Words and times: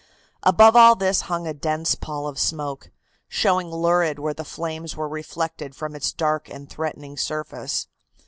Above 0.41 0.75
all 0.75 0.95
this 0.95 1.21
hung 1.29 1.45
a 1.45 1.53
dense 1.53 1.93
pall 1.93 2.25
of 2.27 2.39
smoke, 2.39 2.89
showing 3.27 3.69
lurid 3.69 4.17
where 4.17 4.33
the 4.33 4.43
flames 4.43 4.97
were 4.97 5.07
reflected 5.07 5.75
from 5.75 5.93
its 5.93 6.11
dark 6.11 6.49
and 6.49 6.71
threatening 6.71 7.15
surface. 7.15 7.85